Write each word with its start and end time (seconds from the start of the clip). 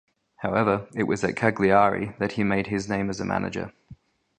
However, 0.37 0.87
it 0.95 1.03
was 1.03 1.23
at 1.23 1.35
Cagliari 1.35 2.15
that 2.17 2.31
he 2.31 2.43
made 2.43 2.65
his 2.65 2.89
name 2.89 3.07
as 3.11 3.19
a 3.19 3.23
manager. 3.25 3.71